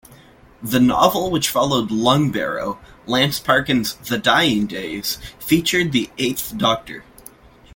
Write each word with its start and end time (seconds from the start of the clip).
The 0.63 0.79
novel 0.79 1.29
which 1.29 1.47
followed 1.51 1.91
"Lungbarrow", 1.91 2.79
Lance 3.05 3.39
Parkin's 3.39 3.93
"The 3.97 4.17
Dying 4.17 4.65
Days", 4.65 5.19
featured 5.37 5.91
the 5.91 6.09
Eighth 6.17 6.55
Doctor. 6.57 7.03